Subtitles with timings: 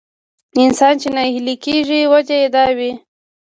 [0.63, 2.91] انسان چې ناهيلی کېږي وجه يې دا وي.